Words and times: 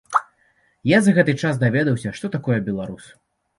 Я 0.91 0.99
за 1.09 1.13
гэты 1.17 1.35
час 1.43 1.61
даведаўся, 1.65 2.17
што 2.19 2.33
такое 2.39 2.59
беларус. 2.73 3.15